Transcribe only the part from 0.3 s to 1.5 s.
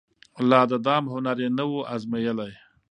لا د دام هنر یې